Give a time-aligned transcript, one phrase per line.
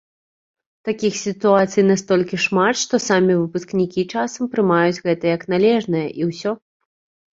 [0.87, 6.51] Такіх сітуацый настолькі шмат, што самі выпускнікі часам прымаюць гэта як належнае, і ўсё.